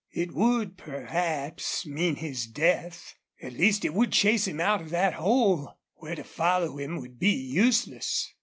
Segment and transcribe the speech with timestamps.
[0.15, 5.13] It would perhaps mean his death; at least it would chase him out of that
[5.13, 8.33] hole, where to follow him would be useless.